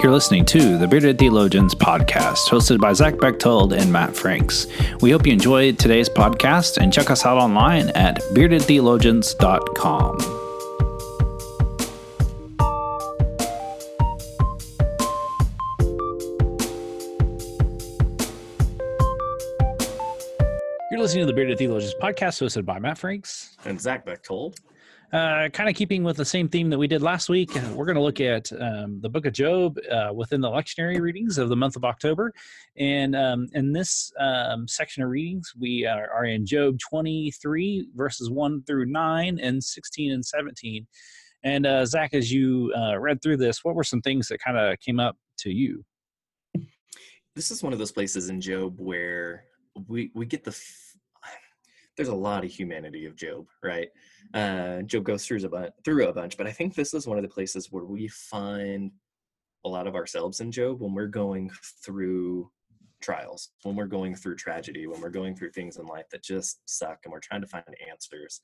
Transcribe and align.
You're 0.00 0.12
listening 0.12 0.44
to 0.46 0.78
the 0.78 0.86
Bearded 0.86 1.18
Theologians 1.18 1.74
podcast, 1.74 2.48
hosted 2.48 2.78
by 2.78 2.92
Zach 2.92 3.18
Bechtold 3.18 3.72
and 3.72 3.92
Matt 3.92 4.14
Franks. 4.14 4.68
We 5.00 5.10
hope 5.10 5.26
you 5.26 5.32
enjoyed 5.32 5.76
today's 5.76 6.08
podcast 6.08 6.78
and 6.78 6.92
check 6.92 7.10
us 7.10 7.26
out 7.26 7.36
online 7.36 7.88
at 7.90 8.20
beardedtheologians.com. 8.32 10.18
You're 20.90 21.00
listening 21.00 21.22
to 21.22 21.26
the 21.26 21.32
Bearded 21.34 21.58
Theologians 21.58 21.94
podcast, 22.00 22.40
hosted 22.40 22.64
by 22.64 22.78
Matt 22.78 22.98
Franks 22.98 23.56
and 23.64 23.80
Zach 23.80 24.06
Bechtold. 24.06 24.60
Uh, 25.10 25.48
kind 25.48 25.70
of 25.70 25.74
keeping 25.74 26.04
with 26.04 26.18
the 26.18 26.24
same 26.24 26.50
theme 26.50 26.68
that 26.68 26.76
we 26.76 26.86
did 26.86 27.00
last 27.00 27.30
week, 27.30 27.56
uh, 27.56 27.72
we're 27.74 27.86
going 27.86 27.96
to 27.96 28.02
look 28.02 28.20
at 28.20 28.52
um, 28.60 29.00
the 29.00 29.08
book 29.08 29.24
of 29.24 29.32
Job 29.32 29.78
uh, 29.90 30.12
within 30.12 30.42
the 30.42 30.48
lectionary 30.48 31.00
readings 31.00 31.38
of 31.38 31.48
the 31.48 31.56
month 31.56 31.76
of 31.76 31.84
October. 31.84 32.30
And 32.76 33.16
um, 33.16 33.48
in 33.54 33.72
this 33.72 34.12
um, 34.20 34.68
section 34.68 35.02
of 35.02 35.08
readings, 35.08 35.54
we 35.58 35.86
are, 35.86 36.10
are, 36.10 36.26
in 36.26 36.44
Job 36.44 36.78
23, 36.78 37.88
verses 37.94 38.28
1 38.28 38.64
through 38.64 38.84
9, 38.84 39.38
and 39.38 39.64
16 39.64 40.12
and 40.12 40.24
17. 40.24 40.86
And 41.42 41.66
uh, 41.66 41.86
Zach, 41.86 42.12
as 42.12 42.30
you 42.30 42.70
uh, 42.76 42.98
read 42.98 43.22
through 43.22 43.38
this, 43.38 43.64
what 43.64 43.74
were 43.74 43.84
some 43.84 44.02
things 44.02 44.28
that 44.28 44.40
kind 44.40 44.58
of 44.58 44.78
came 44.80 45.00
up 45.00 45.16
to 45.38 45.50
you? 45.50 45.86
This 47.34 47.50
is 47.50 47.62
one 47.62 47.72
of 47.72 47.78
those 47.78 47.92
places 47.92 48.28
in 48.28 48.42
Job 48.42 48.78
where 48.78 49.44
we, 49.86 50.10
we 50.14 50.26
get 50.26 50.44
the 50.44 50.60
there's 51.98 52.08
a 52.08 52.14
lot 52.14 52.44
of 52.44 52.50
humanity 52.50 53.04
of 53.06 53.16
Job, 53.16 53.46
right? 53.62 53.88
Uh, 54.32 54.82
Job 54.82 55.02
goes 55.02 55.26
through 55.26 55.44
a, 55.44 55.48
bunch, 55.48 55.72
through 55.84 56.08
a 56.08 56.12
bunch, 56.12 56.36
but 56.36 56.46
I 56.46 56.52
think 56.52 56.74
this 56.74 56.94
is 56.94 57.08
one 57.08 57.18
of 57.18 57.22
the 57.22 57.28
places 57.28 57.72
where 57.72 57.84
we 57.84 58.06
find 58.06 58.92
a 59.64 59.68
lot 59.68 59.88
of 59.88 59.96
ourselves 59.96 60.40
in 60.40 60.52
Job 60.52 60.80
when 60.80 60.94
we're 60.94 61.08
going 61.08 61.50
through 61.84 62.50
trials, 63.02 63.50
when 63.64 63.74
we're 63.74 63.86
going 63.86 64.14
through 64.14 64.36
tragedy, 64.36 64.86
when 64.86 65.00
we're 65.00 65.10
going 65.10 65.34
through 65.34 65.50
things 65.50 65.76
in 65.76 65.86
life 65.86 66.06
that 66.12 66.22
just 66.22 66.60
suck 66.66 67.00
and 67.04 67.12
we're 67.12 67.18
trying 67.18 67.40
to 67.40 67.48
find 67.48 67.64
answers. 67.90 68.40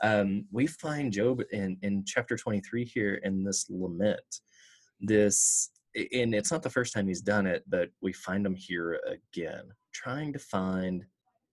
Um, 0.00 0.46
we 0.52 0.68
find 0.68 1.12
Job 1.12 1.42
in, 1.50 1.76
in 1.82 2.04
chapter 2.06 2.36
23 2.36 2.84
here 2.84 3.16
in 3.24 3.42
this 3.42 3.66
lament, 3.68 4.40
this, 5.00 5.70
and 6.12 6.32
it's 6.32 6.52
not 6.52 6.62
the 6.62 6.70
first 6.70 6.94
time 6.94 7.08
he's 7.08 7.20
done 7.20 7.46
it, 7.46 7.64
but 7.68 7.90
we 8.00 8.12
find 8.12 8.46
him 8.46 8.54
here 8.54 9.00
again, 9.06 9.64
trying 9.92 10.32
to 10.32 10.38
find 10.38 11.04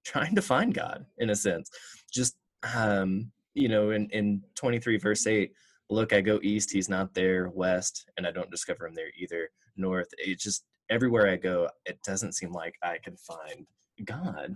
trying 0.03 0.35
to 0.35 0.41
find 0.41 0.73
God 0.73 1.05
in 1.17 1.29
a 1.29 1.35
sense. 1.35 1.69
Just 2.11 2.35
um, 2.75 3.31
you 3.53 3.67
know, 3.67 3.91
in, 3.91 4.09
in 4.11 4.41
23 4.55 4.97
verse 4.97 5.27
8, 5.27 5.51
look, 5.89 6.13
I 6.13 6.21
go 6.21 6.39
east, 6.41 6.71
he's 6.71 6.89
not 6.89 7.13
there, 7.13 7.49
west, 7.49 8.05
and 8.17 8.25
I 8.25 8.31
don't 8.31 8.51
discover 8.51 8.87
him 8.87 8.93
there 8.93 9.11
either, 9.17 9.49
north. 9.75 10.07
It's 10.17 10.43
just 10.43 10.63
everywhere 10.89 11.29
I 11.29 11.35
go, 11.35 11.69
it 11.85 11.99
doesn't 12.05 12.33
seem 12.33 12.51
like 12.51 12.75
I 12.83 12.97
can 13.03 13.17
find 13.17 13.65
God. 14.05 14.55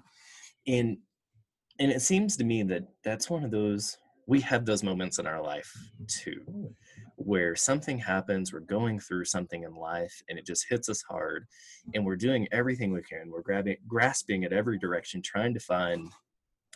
And 0.68 0.98
and 1.78 1.92
it 1.92 2.02
seems 2.02 2.38
to 2.38 2.46
me 2.46 2.64
that 2.64 2.84
that's 3.04 3.30
one 3.30 3.44
of 3.44 3.52
those 3.52 3.98
we 4.28 4.40
have 4.42 4.66
those 4.66 4.82
moments 4.82 5.20
in 5.20 5.28
our 5.28 5.42
life 5.42 5.72
too 6.08 6.74
where 7.18 7.56
something 7.56 7.98
happens 7.98 8.52
we're 8.52 8.60
going 8.60 9.00
through 9.00 9.26
something 9.26 9.64
in 9.64 9.74
life 9.76 10.22
and 10.30 10.38
it 10.38 10.46
just 10.46 10.68
hits 10.70 10.90
us 10.90 11.02
hard 11.10 11.46
and 11.94 12.06
we're 12.06 12.16
doing 12.16 12.48
everything 12.52 12.92
we 12.92 13.02
can 13.02 13.32
we're 13.32 13.42
grabbing 13.42 13.78
grasping 13.88 14.44
at 14.44 14.54
every 14.54 14.78
direction 14.78 15.22
trying 15.22 15.54
to 15.54 15.60
find 15.60 16.10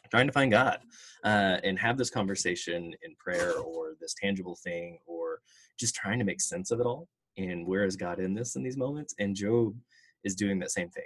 trying 0.10 0.28
to 0.28 0.34
find 0.34 0.52
god 0.52 0.80
uh, 1.24 1.58
and 1.64 1.78
have 1.78 1.98
this 1.98 2.10
conversation 2.10 2.94
in 3.04 3.16
prayer 3.18 3.54
or 3.60 3.96
this 4.00 4.14
tangible 4.14 4.56
thing 4.56 4.98
or 5.06 5.40
just 5.78 5.96
trying 5.96 6.20
to 6.20 6.26
make 6.26 6.42
sense 6.42 6.72
of 6.72 6.80
it 6.80 6.86
all 6.86 7.08
and 7.38 7.66
where 7.66 7.86
is 7.86 7.96
god 7.96 8.20
in 8.20 8.34
this 8.34 8.56
in 8.56 8.64
these 8.64 8.78
moments? 8.78 9.16
And 9.20 9.36
job 9.36 9.76
is 10.24 10.36
doing 10.36 10.60
that 10.60 10.72
same 10.72 10.90
thing 10.90 11.06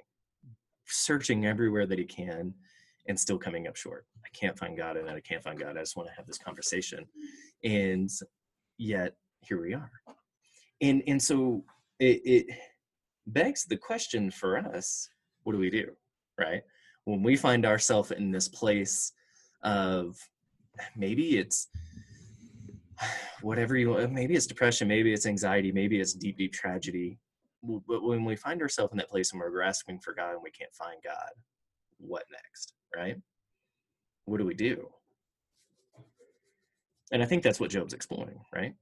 searching 0.85 1.45
everywhere 1.45 1.85
that 1.85 1.97
he 1.97 2.05
can 2.05 2.53
and 3.07 3.19
still 3.19 3.37
coming 3.37 3.67
up 3.67 3.75
short. 3.75 4.05
I 4.23 4.29
can't 4.33 4.57
find 4.57 4.77
god 4.77 4.97
and 4.97 5.09
i 5.09 5.19
can't 5.19 5.43
find 5.43 5.59
god 5.59 5.77
i 5.77 5.81
just 5.81 5.95
want 5.95 6.09
to 6.09 6.15
have 6.15 6.25
this 6.25 6.37
conversation 6.37 7.05
and 7.63 8.09
yet 8.77 9.15
here 9.47 9.61
we 9.61 9.73
are. 9.73 9.91
And 10.81 11.03
and 11.07 11.21
so 11.21 11.63
it, 11.99 12.21
it 12.25 12.45
begs 13.27 13.65
the 13.65 13.77
question 13.77 14.29
for 14.31 14.57
us 14.57 15.07
what 15.43 15.53
do 15.53 15.59
we 15.59 15.69
do 15.69 15.89
right? 16.37 16.61
When 17.05 17.21
we 17.21 17.35
find 17.35 17.65
ourselves 17.65 18.11
in 18.11 18.31
this 18.31 18.47
place 18.47 19.11
of 19.63 20.17
maybe 20.95 21.37
it's 21.37 21.67
whatever 23.41 23.77
you 23.77 24.07
maybe 24.09 24.35
it's 24.35 24.47
depression 24.47 24.87
maybe 24.87 25.13
it's 25.13 25.25
anxiety 25.25 25.71
maybe 25.71 25.99
it's 25.99 26.13
deep 26.13 26.37
deep 26.37 26.53
tragedy 26.53 27.17
but 27.87 28.03
when 28.03 28.25
we 28.25 28.35
find 28.35 28.61
ourselves 28.61 28.91
in 28.91 28.97
that 28.97 29.09
place 29.09 29.31
and 29.31 29.39
we're 29.39 29.49
grasping 29.49 29.99
for 29.99 30.13
god 30.13 30.33
and 30.33 30.43
we 30.43 30.51
can't 30.51 30.73
find 30.73 30.97
god 31.03 31.31
what 31.97 32.23
next 32.31 32.73
right? 32.95 33.17
What 34.25 34.37
do 34.37 34.45
we 34.45 34.53
do? 34.53 34.87
And 37.11 37.21
i 37.21 37.25
think 37.25 37.43
that's 37.43 37.59
what 37.59 37.69
job's 37.69 37.93
exploring 37.93 38.39
right 38.53 38.73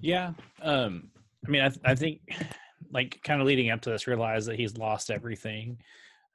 yeah. 0.00 0.32
Um, 0.62 1.10
I 1.46 1.50
mean, 1.50 1.62
I, 1.62 1.68
th- 1.68 1.80
I 1.84 1.94
think 1.94 2.20
like 2.92 3.20
kind 3.22 3.40
of 3.40 3.46
leading 3.46 3.70
up 3.70 3.80
to 3.82 3.90
this, 3.90 4.06
realize 4.06 4.46
that 4.46 4.56
he's 4.56 4.76
lost 4.76 5.10
everything. 5.10 5.78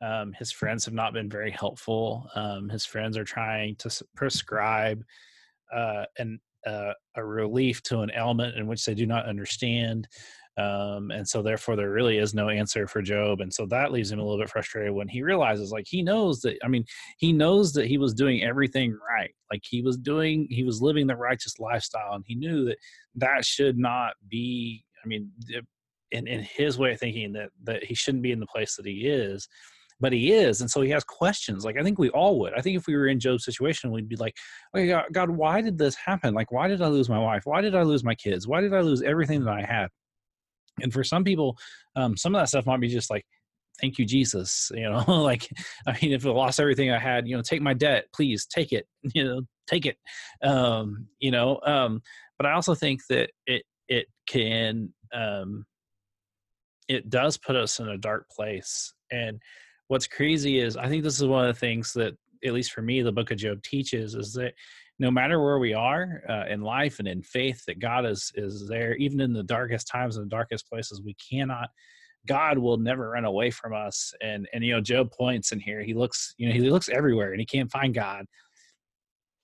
Um, 0.02 0.34
his 0.34 0.52
friends 0.52 0.86
have 0.86 0.94
not 0.94 1.14
been 1.14 1.30
very 1.30 1.52
helpful. 1.52 2.30
Um, 2.36 2.70
his 2.70 2.86
friends 2.86 3.18
are 3.18 3.24
trying 3.24 3.76
to 3.78 3.88
s- 3.88 4.04
prescribe 4.16 5.04
uh, 5.74 6.06
an, 6.18 6.40
uh, 6.66 6.94
a 7.16 7.24
relief 7.26 7.82
to 7.84 8.02
an 8.02 8.12
ailment 8.16 8.56
in 8.58 8.68
which 8.68 8.86
they 8.86 8.94
do 8.94 9.06
not 9.06 9.26
understand. 9.26 10.08
Um, 10.58 11.12
and 11.12 11.28
so 11.28 11.44
therefore 11.44 11.76
there 11.76 11.92
really 11.92 12.18
is 12.18 12.34
no 12.34 12.50
answer 12.50 12.88
for 12.88 13.02
Job. 13.02 13.42
And 13.42 13.54
so 13.54 13.68
that 13.68 13.92
leaves 13.92 14.12
him 14.12 14.20
a 14.20 14.24
little 14.24 14.40
bit 14.40 14.50
frustrated 14.50 14.92
when 14.92 15.08
he 15.08 15.22
realizes 15.22 15.72
like 15.72 15.86
he 15.88 16.02
knows 16.02 16.42
that, 16.42 16.58
I 16.64 16.68
mean, 16.68 16.84
he 17.18 17.32
knows 17.32 17.74
that 17.74 17.86
he 17.86 17.98
was 17.98 18.14
doing 18.14 18.44
everything 18.44 18.98
right. 19.08 19.34
Like 19.52 19.62
he 19.64 19.82
was 19.82 19.98
doing, 19.98 20.48
he 20.50 20.64
was 20.64 20.82
living 20.82 21.06
the 21.06 21.16
righteous 21.16 21.60
lifestyle 21.60 22.14
and 22.14 22.24
he 22.26 22.36
knew 22.36 22.66
that 22.66 22.78
that 23.16 23.46
should 23.46 23.78
not 23.78 24.14
be, 24.28 24.84
I 25.04 25.08
mean, 25.08 25.32
in, 26.12 26.28
in 26.28 26.42
his 26.42 26.80
way 26.80 26.94
of 26.94 27.00
thinking 27.00 27.34
that, 27.34 27.50
that 27.64 27.84
he 27.84 27.94
shouldn't 27.94 28.24
be 28.24 28.32
in 28.32 28.40
the 28.40 28.48
place 28.48 28.76
that 28.76 28.86
he 28.86 29.08
is 29.08 29.48
but 30.00 30.14
he 30.14 30.32
is 30.32 30.62
and 30.62 30.70
so 30.70 30.82
he 30.82 30.90
has 30.90 31.04
questions 31.04 31.66
like 31.66 31.78
i 31.78 31.84
think 31.84 31.98
we 31.98 32.10
all 32.10 32.40
would 32.40 32.54
i 32.54 32.62
think 32.62 32.78
if 32.78 32.88
we 32.88 32.96
were 32.96 33.08
in 33.08 33.20
job's 33.20 33.44
situation 33.44 33.92
we'd 33.92 34.08
be 34.08 34.16
like 34.16 34.36
okay 34.76 34.88
god, 34.88 35.06
god 35.12 35.30
why 35.30 35.62
did 35.62 35.78
this 35.78 35.96
happen 35.96 36.34
like 36.34 36.52
why 36.52 36.68
did 36.68 36.82
i 36.82 36.88
lose 36.88 37.10
my 37.10 37.20
wife 37.20 37.42
why 37.46 37.62
did 37.62 37.76
i 37.76 37.82
lose 37.82 38.04
my 38.04 38.16
kids 38.16 38.48
why 38.48 38.62
did 38.62 38.74
i 38.74 38.80
lose 38.80 39.02
everything 39.02 39.44
that 39.44 39.54
i 39.54 39.64
had 39.64 39.88
and 40.82 40.94
for 40.94 41.04
some 41.04 41.24
people 41.24 41.58
um, 41.96 42.16
some 42.16 42.36
of 42.36 42.42
that 42.42 42.48
stuff 42.48 42.66
might 42.66 42.80
be 42.80 42.88
just 42.88 43.10
like 43.10 43.26
thank 43.82 43.98
you 43.98 44.06
jesus 44.06 44.72
you 44.74 44.90
know 44.90 45.04
like 45.08 45.50
i 45.88 45.98
mean 46.02 46.12
if 46.12 46.26
i 46.26 46.30
lost 46.30 46.60
everything 46.60 46.92
i 46.92 47.00
had 47.00 47.28
you 47.28 47.36
know 47.36 47.42
take 47.42 47.62
my 47.62 47.74
debt 47.74 48.06
please 48.14 48.46
take 48.46 48.72
it 48.72 48.88
you 49.14 49.24
know 49.24 49.42
take 49.68 49.86
it 49.86 49.98
um 50.44 51.08
you 51.20 51.32
know 51.32 51.60
um 51.66 52.02
but 52.38 52.46
i 52.46 52.54
also 52.54 52.74
think 52.74 53.02
that 53.10 53.30
it 53.46 53.64
it 53.88 54.08
can 54.28 54.92
um 55.14 55.66
it 56.88 57.10
does 57.10 57.38
put 57.38 57.56
us 57.56 57.80
in 57.80 57.90
a 57.90 57.98
dark 57.98 58.30
place 58.30 58.94
and 59.12 59.42
what's 59.88 60.08
crazy 60.08 60.60
is 60.60 60.78
i 60.78 60.88
think 60.88 61.04
this 61.04 61.20
is 61.20 61.28
one 61.28 61.46
of 61.46 61.54
the 61.54 61.60
things 61.60 61.94
that 61.94 62.14
at 62.46 62.54
least 62.54 62.72
for 62.72 62.82
me 62.82 63.02
the 63.02 63.12
book 63.12 63.32
of 63.32 63.38
job 63.38 63.62
teaches 63.64 64.16
is 64.16 64.34
that 64.34 64.54
no 65.00 65.12
matter 65.12 65.44
where 65.44 65.60
we 65.60 65.74
are 65.74 66.24
uh, 66.28 66.46
in 66.50 66.62
life 66.62 67.00
and 67.00 67.08
in 67.08 67.22
faith 67.22 67.64
that 67.66 67.80
god 67.80 68.06
is 68.06 68.32
is 68.36 68.68
there 68.68 68.96
even 68.96 69.20
in 69.20 69.34
the 69.34 69.44
darkest 69.44 69.88
times 69.88 70.18
and 70.18 70.26
the 70.26 70.36
darkest 70.36 70.68
places 70.70 71.02
we 71.04 71.16
cannot 71.16 71.70
god 72.28 72.60
will 72.60 72.78
never 72.78 73.12
run 73.12 73.26
away 73.26 73.50
from 73.50 73.74
us. 73.74 74.14
And 74.22 74.48
and 74.54 74.64
you 74.64 74.74
know 74.74 74.82
job 74.82 75.12
points 75.12 75.52
in 75.52 75.60
here 75.60 75.82
he 75.82 75.94
looks 75.94 76.36
you 76.38 76.48
know 76.48 76.54
he 76.54 76.70
looks 76.70 76.90
everywhere 76.90 77.32
and 77.32 77.40
he 77.40 77.46
can't 77.46 77.72
find 77.72 77.94
god. 77.94 78.26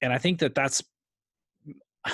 And 0.01 0.13
i 0.13 0.17
think 0.17 0.39
that 0.39 0.53
that's 0.53 0.83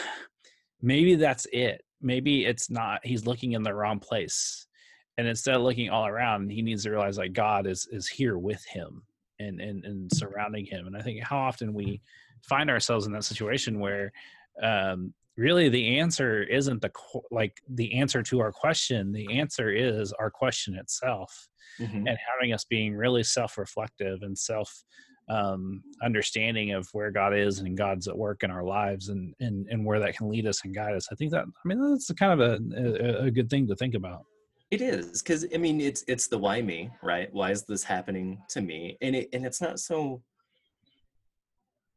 maybe 0.81 1.15
that's 1.15 1.45
it. 1.51 1.81
Maybe 2.01 2.45
it's 2.45 2.69
not 2.69 3.01
he's 3.03 3.25
looking 3.25 3.53
in 3.53 3.63
the 3.63 3.73
wrong 3.73 3.99
place. 3.99 4.67
And 5.17 5.27
instead 5.27 5.55
of 5.55 5.63
looking 5.63 5.89
all 5.89 6.07
around 6.07 6.49
he 6.49 6.61
needs 6.61 6.83
to 6.83 6.91
realize 6.91 7.17
like 7.17 7.33
god 7.33 7.67
is 7.67 7.87
is 7.91 8.07
here 8.07 8.37
with 8.37 8.63
him 8.65 9.03
and 9.39 9.59
and, 9.59 9.85
and 9.85 10.11
surrounding 10.13 10.65
him 10.65 10.87
and 10.87 10.95
i 10.95 11.01
think 11.01 11.21
how 11.23 11.37
often 11.37 11.73
we 11.73 12.01
find 12.47 12.69
ourselves 12.69 13.05
in 13.05 13.11
that 13.11 13.23
situation 13.23 13.79
where 13.79 14.11
um, 14.63 15.13
really 15.37 15.69
the 15.69 15.99
answer 15.99 16.43
isn't 16.43 16.81
the 16.81 16.91
like 17.31 17.57
the 17.69 17.97
answer 17.97 18.21
to 18.21 18.39
our 18.39 18.51
question 18.51 19.11
the 19.11 19.39
answer 19.39 19.71
is 19.71 20.11
our 20.13 20.29
question 20.29 20.75
itself 20.75 21.47
mm-hmm. 21.79 22.07
and 22.07 22.17
having 22.31 22.53
us 22.53 22.65
being 22.65 22.95
really 22.95 23.23
self-reflective 23.23 24.21
and 24.21 24.37
self 24.37 24.83
um, 25.29 25.83
understanding 26.03 26.71
of 26.71 26.89
where 26.91 27.11
God 27.11 27.35
is 27.35 27.59
and 27.59 27.77
God's 27.77 28.07
at 28.07 28.17
work 28.17 28.43
in 28.43 28.49
our 28.49 28.63
lives 28.63 29.09
and, 29.09 29.33
and 29.39 29.67
and 29.69 29.85
where 29.85 29.99
that 29.99 30.17
can 30.17 30.27
lead 30.27 30.47
us 30.47 30.61
and 30.65 30.73
guide 30.73 30.95
us. 30.95 31.07
I 31.11 31.15
think 31.15 31.31
that 31.31 31.43
I 31.45 31.67
mean 31.67 31.91
that's 31.91 32.11
kind 32.13 32.33
of 32.33 32.39
a 32.39 32.59
a, 32.75 33.25
a 33.25 33.31
good 33.31 33.49
thing 33.49 33.67
to 33.67 33.75
think 33.75 33.93
about. 33.93 34.25
It 34.71 34.81
is 34.81 35.23
because 35.23 35.45
I 35.53 35.57
mean 35.57 35.81
it's 35.81 36.03
it's 36.07 36.27
the 36.27 36.37
why 36.37 36.61
me 36.61 36.91
right? 37.01 37.33
Why 37.33 37.51
is 37.51 37.63
this 37.63 37.83
happening 37.83 38.41
to 38.49 38.61
me? 38.61 38.97
And 39.01 39.15
it 39.15 39.29
and 39.33 39.45
it's 39.45 39.61
not 39.61 39.79
so 39.79 40.21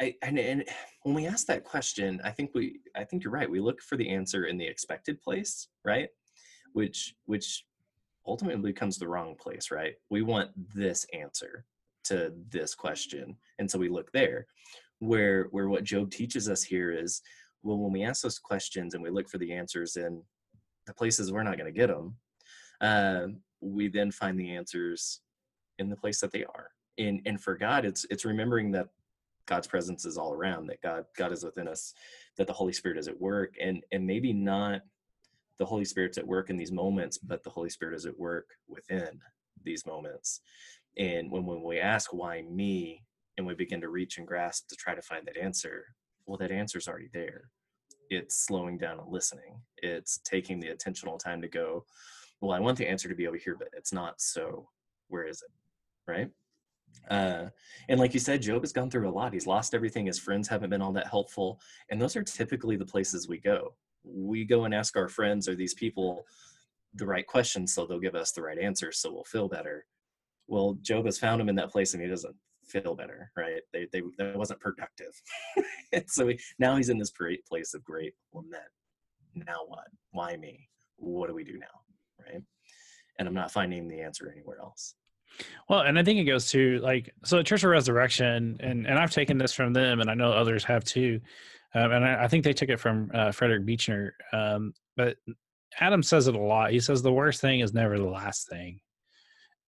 I, 0.02 0.16
and, 0.22 0.36
and 0.36 0.64
when 1.04 1.14
we 1.14 1.26
ask 1.28 1.46
that 1.46 1.62
question, 1.62 2.20
I 2.24 2.30
think 2.30 2.50
we, 2.54 2.80
I 2.96 3.04
think 3.04 3.22
you're 3.22 3.32
right. 3.32 3.48
We 3.48 3.60
look 3.60 3.80
for 3.80 3.96
the 3.96 4.08
answer 4.08 4.46
in 4.46 4.58
the 4.58 4.66
expected 4.66 5.20
place, 5.20 5.68
right? 5.84 6.08
Which, 6.72 7.14
which 7.26 7.64
ultimately 8.26 8.72
becomes 8.72 8.98
the 8.98 9.06
wrong 9.06 9.36
place, 9.36 9.70
right? 9.70 9.94
We 10.10 10.22
want 10.22 10.50
this 10.74 11.06
answer 11.12 11.64
to 12.04 12.32
this 12.50 12.74
question, 12.74 13.36
and 13.60 13.70
so 13.70 13.78
we 13.78 13.88
look 13.88 14.10
there. 14.10 14.46
Where, 14.98 15.44
where 15.52 15.68
what 15.68 15.84
Job 15.84 16.10
teaches 16.10 16.48
us 16.48 16.64
here 16.64 16.90
is, 16.90 17.22
well, 17.62 17.78
when 17.78 17.92
we 17.92 18.02
ask 18.02 18.22
those 18.22 18.40
questions 18.40 18.94
and 18.94 19.02
we 19.02 19.10
look 19.10 19.28
for 19.28 19.38
the 19.38 19.52
answers 19.52 19.94
in 19.96 20.20
the 20.86 20.94
places 20.94 21.30
we're 21.30 21.44
not 21.44 21.58
going 21.58 21.72
to 21.72 21.78
get 21.78 21.88
them, 21.88 22.16
uh, 22.82 23.28
we 23.60 23.88
then 23.88 24.10
find 24.10 24.38
the 24.38 24.54
answers 24.54 25.20
in 25.78 25.88
the 25.88 25.96
place 25.96 26.20
that 26.20 26.32
they 26.32 26.44
are. 26.44 26.68
And 26.98 27.22
and 27.24 27.40
for 27.40 27.56
God, 27.56 27.84
it's 27.84 28.04
it's 28.10 28.24
remembering 28.24 28.72
that 28.72 28.88
God's 29.46 29.66
presence 29.66 30.04
is 30.04 30.18
all 30.18 30.34
around, 30.34 30.66
that 30.66 30.82
God 30.82 31.06
God 31.16 31.32
is 31.32 31.44
within 31.44 31.68
us, 31.68 31.94
that 32.36 32.46
the 32.46 32.52
Holy 32.52 32.72
Spirit 32.72 32.98
is 32.98 33.08
at 33.08 33.20
work, 33.20 33.54
and 33.60 33.82
and 33.92 34.06
maybe 34.06 34.32
not 34.32 34.82
the 35.58 35.64
Holy 35.64 35.84
Spirit's 35.84 36.18
at 36.18 36.26
work 36.26 36.50
in 36.50 36.56
these 36.56 36.72
moments, 36.72 37.18
but 37.18 37.42
the 37.42 37.50
Holy 37.50 37.70
Spirit 37.70 37.94
is 37.94 38.04
at 38.04 38.18
work 38.18 38.50
within 38.68 39.20
these 39.64 39.86
moments. 39.86 40.40
And 40.98 41.30
when 41.30 41.46
when 41.46 41.62
we 41.62 41.78
ask 41.78 42.12
why 42.12 42.42
me, 42.42 43.04
and 43.38 43.46
we 43.46 43.54
begin 43.54 43.80
to 43.80 43.88
reach 43.88 44.18
and 44.18 44.26
grasp 44.26 44.68
to 44.68 44.76
try 44.76 44.94
to 44.94 45.02
find 45.02 45.26
that 45.26 45.36
answer, 45.36 45.86
well, 46.26 46.38
that 46.38 46.52
answer's 46.52 46.88
already 46.88 47.08
there. 47.12 47.48
It's 48.10 48.36
slowing 48.36 48.76
down 48.76 48.98
and 48.98 49.10
listening. 49.10 49.62
It's 49.78 50.18
taking 50.18 50.60
the 50.60 50.70
intentional 50.70 51.16
time 51.16 51.40
to 51.40 51.48
go, 51.48 51.86
well, 52.42 52.56
I 52.56 52.60
want 52.60 52.76
the 52.76 52.88
answer 52.88 53.08
to 53.08 53.14
be 53.14 53.28
over 53.28 53.36
here, 53.36 53.56
but 53.56 53.68
it's 53.72 53.92
not. 53.92 54.20
So 54.20 54.68
where 55.08 55.26
is 55.26 55.42
it? 55.42 56.10
Right. 56.10 56.30
Uh, 57.08 57.48
and 57.88 58.00
like 58.00 58.14
you 58.14 58.20
said, 58.20 58.42
Job 58.42 58.62
has 58.62 58.72
gone 58.72 58.90
through 58.90 59.08
a 59.08 59.10
lot. 59.10 59.32
He's 59.32 59.46
lost 59.46 59.74
everything. 59.74 60.06
His 60.06 60.18
friends 60.18 60.48
haven't 60.48 60.70
been 60.70 60.82
all 60.82 60.92
that 60.92 61.06
helpful. 61.06 61.60
And 61.90 62.02
those 62.02 62.16
are 62.16 62.22
typically 62.22 62.76
the 62.76 62.84
places 62.84 63.28
we 63.28 63.38
go. 63.38 63.74
We 64.04 64.44
go 64.44 64.64
and 64.64 64.74
ask 64.74 64.96
our 64.96 65.08
friends 65.08 65.48
or 65.48 65.54
these 65.54 65.74
people 65.74 66.26
the 66.94 67.06
right 67.06 67.26
questions 67.26 67.72
so 67.72 67.86
they'll 67.86 68.00
give 68.00 68.14
us 68.14 68.32
the 68.32 68.42
right 68.42 68.58
answer 68.58 68.92
so 68.92 69.12
we'll 69.12 69.24
feel 69.24 69.48
better. 69.48 69.86
Well, 70.48 70.76
Job 70.82 71.06
has 71.06 71.18
found 71.18 71.40
him 71.40 71.48
in 71.48 71.56
that 71.56 71.70
place 71.70 71.94
and 71.94 72.02
he 72.02 72.08
doesn't 72.08 72.34
feel 72.66 72.94
better, 72.94 73.30
right? 73.36 73.62
They, 73.72 73.86
they, 73.92 74.02
that 74.18 74.36
wasn't 74.36 74.60
productive. 74.60 75.20
so 76.06 76.26
he, 76.26 76.40
now 76.58 76.76
he's 76.76 76.88
in 76.88 76.98
this 76.98 77.10
great 77.10 77.46
place 77.46 77.72
of 77.72 77.84
great 77.84 78.14
lament. 78.34 78.62
Now 79.34 79.60
what? 79.66 79.86
Why 80.10 80.36
me? 80.36 80.68
What 80.96 81.28
do 81.28 81.34
we 81.34 81.44
do 81.44 81.58
now? 81.58 81.81
Right? 82.26 82.42
And 83.18 83.28
I'm 83.28 83.34
not 83.34 83.52
finding 83.52 83.88
the 83.88 84.00
answer 84.00 84.30
anywhere 84.30 84.58
else. 84.60 84.94
Well, 85.68 85.80
and 85.80 85.98
I 85.98 86.02
think 86.02 86.18
it 86.18 86.24
goes 86.24 86.50
to 86.50 86.78
like 86.80 87.14
so 87.24 87.36
the 87.36 87.44
Church 87.44 87.64
of 87.64 87.70
Resurrection, 87.70 88.56
and 88.60 88.86
and 88.86 88.98
I've 88.98 89.10
taken 89.10 89.38
this 89.38 89.52
from 89.52 89.72
them, 89.72 90.00
and 90.00 90.10
I 90.10 90.14
know 90.14 90.32
others 90.32 90.64
have 90.64 90.84
too, 90.84 91.20
um, 91.74 91.92
and 91.92 92.04
I, 92.04 92.24
I, 92.24 92.28
think 92.28 92.44
they 92.44 92.52
took 92.52 92.68
it 92.68 92.80
from 92.80 93.10
uh, 93.14 93.32
Frederick 93.32 93.64
Buechner. 93.64 94.14
Um, 94.32 94.74
but 94.96 95.16
Adam 95.80 96.02
says 96.02 96.28
it 96.28 96.34
a 96.34 96.40
lot. 96.40 96.72
He 96.72 96.80
says 96.80 97.02
the 97.02 97.12
worst 97.12 97.40
thing 97.40 97.60
is 97.60 97.72
never 97.72 97.98
the 97.98 98.04
last 98.04 98.48
thing, 98.48 98.80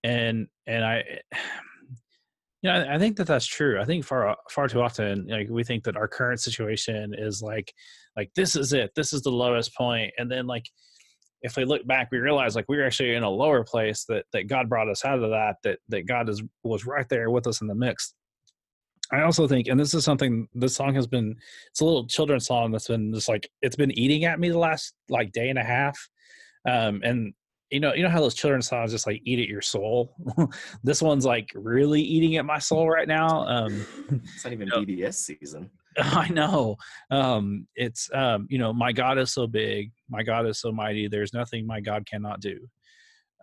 and 0.03 0.49
and 0.67 0.85
I, 0.85 1.05
you 2.63 2.71
know, 2.71 2.87
I 2.89 2.99
think 2.99 3.17
that 3.17 3.27
that's 3.27 3.47
true. 3.47 3.81
I 3.81 3.85
think 3.85 4.05
far 4.05 4.37
far 4.51 4.69
too 4.69 4.83
often, 4.83 5.27
like 5.29 5.49
we 5.49 5.65
think 5.65 5.85
that 5.85 5.97
our 5.97 6.09
current 6.09 6.41
situation 6.41 7.15
is 7.17 7.43
like 7.43 7.73
like 8.17 8.31
this 8.37 8.57
is 8.57 8.73
it, 8.73 8.93
this 8.95 9.13
is 9.13 9.23
the 9.23 9.31
lowest 9.31 9.75
point, 9.75 10.13
and 10.19 10.31
then 10.31 10.47
like 10.47 10.67
if 11.45 11.57
we 11.57 11.65
look 11.67 11.87
back, 11.87 12.09
we 12.11 12.19
realize 12.19 12.57
like 12.57 12.65
we 12.69 12.79
were 12.79 12.87
actually 12.87 13.15
in 13.15 13.23
a 13.23 13.31
lower 13.31 13.63
place 13.63 14.05
that 14.07 14.25
that 14.33 14.49
God 14.49 14.69
brought 14.69 14.89
us 14.89 15.05
out 15.05 15.23
of 15.23 15.31
that, 15.31 15.57
that 15.63 15.79
that 15.91 16.07
God 16.07 16.29
is 16.29 16.43
was 16.65 16.87
right 16.87 17.09
there 17.09 17.31
with 17.31 17.47
us 17.47 17.61
in 17.61 17.69
the 17.69 17.75
mix. 17.75 18.15
I 19.13 19.21
also 19.21 19.47
think, 19.47 19.69
and 19.69 19.79
this 19.79 19.93
is 19.93 20.05
something 20.05 20.49
this 20.55 20.75
song 20.75 20.95
has 20.95 21.07
been 21.07 21.37
it's 21.71 21.81
a 21.81 21.85
little 21.85 22.07
children's 22.07 22.47
song 22.47 22.73
that's 22.73 22.89
been 22.89 23.13
just 23.13 23.29
like 23.29 23.49
it's 23.61 23.77
been 23.77 23.97
eating 23.97 24.25
at 24.25 24.41
me 24.41 24.49
the 24.49 24.59
last 24.59 24.95
like 25.11 25.33
day 25.33 25.51
and 25.51 25.59
a 25.59 25.63
half. 25.63 26.09
Um 26.67 27.03
and 27.05 27.35
you 27.71 27.81
know, 27.81 27.93
you 27.93 28.03
know 28.03 28.09
how 28.09 28.21
those 28.21 28.35
children's 28.35 28.69
songs 28.69 28.93
just 28.93 29.07
like 29.07 29.21
eat 29.25 29.39
at 29.39 29.49
your 29.49 29.61
soul. 29.61 30.17
this 30.83 31.03
one's 31.03 31.27
like 31.27 31.51
really 31.55 32.01
eating 32.01 32.37
at 32.37 32.47
my 32.47 32.59
soul 32.59 32.89
right 32.89 33.09
now. 33.09 33.47
Um, 33.47 33.85
it's 34.35 34.45
not 34.45 34.53
even 34.53 34.69
you 34.69 34.73
know, 34.73 35.09
VBS 35.09 35.15
season. 35.15 35.71
I 35.99 36.29
know. 36.29 36.77
Um, 37.11 37.67
it's 37.77 38.11
um, 38.13 38.47
you 38.51 38.59
know, 38.59 38.73
my 38.73 38.93
God 38.93 39.19
is 39.19 39.33
so 39.33 39.47
big, 39.47 39.93
my 40.09 40.23
God 40.23 40.47
is 40.47 40.61
so 40.61 40.73
mighty. 40.73 41.09
There's 41.09 41.33
nothing 41.33 41.67
my 41.67 41.81
God 41.81 42.07
cannot 42.07 42.41
do. 42.41 42.59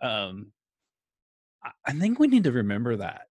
Um, 0.02 0.52
I 1.86 1.92
think 1.92 2.18
we 2.18 2.26
need 2.26 2.44
to 2.44 2.52
remember 2.52 2.96
that. 2.96 3.22